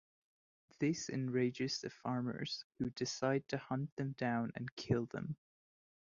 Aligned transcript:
This 0.79 1.11
enrages 1.11 1.79
the 1.79 1.91
farmers, 1.91 2.65
who 2.79 2.89
decide 2.89 3.47
to 3.49 3.59
hunt 3.59 3.95
them 3.97 4.13
down 4.13 4.51
and 4.55 4.75
kill 4.75 5.05
them. 5.05 5.35